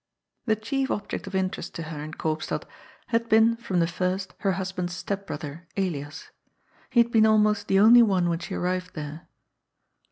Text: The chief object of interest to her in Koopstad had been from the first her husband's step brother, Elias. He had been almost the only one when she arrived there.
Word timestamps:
The 0.47 0.55
chief 0.55 0.89
object 0.89 1.27
of 1.27 1.35
interest 1.35 1.75
to 1.75 1.83
her 1.83 2.01
in 2.03 2.15
Koopstad 2.15 2.63
had 3.09 3.29
been 3.29 3.55
from 3.55 3.79
the 3.79 3.85
first 3.85 4.33
her 4.39 4.53
husband's 4.53 4.93
step 4.95 5.27
brother, 5.27 5.67
Elias. 5.77 6.31
He 6.89 7.03
had 7.03 7.11
been 7.11 7.27
almost 7.27 7.67
the 7.67 7.77
only 7.79 8.01
one 8.01 8.27
when 8.27 8.39
she 8.39 8.55
arrived 8.55 8.95
there. 8.95 9.27